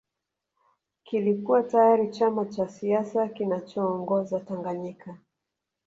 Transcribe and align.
Kilikuwa 1.03 1.63
tayari 1.63 2.11
chama 2.11 2.45
cha 2.45 2.67
siasa 2.69 3.27
kinachoongoza 3.27 4.39
Tanganyika 4.39 5.17